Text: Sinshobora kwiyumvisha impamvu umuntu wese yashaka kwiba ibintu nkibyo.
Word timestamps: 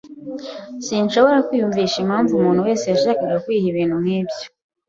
Sinshobora 0.85 1.43
kwiyumvisha 1.47 1.97
impamvu 2.03 2.31
umuntu 2.33 2.65
wese 2.67 2.85
yashaka 2.91 3.21
kwiba 3.43 3.67
ibintu 3.71 3.95
nkibyo. 4.03 4.39